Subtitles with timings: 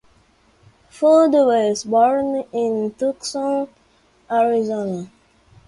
[0.89, 3.67] Fund was born in Tucson,
[4.31, 5.11] Arizona.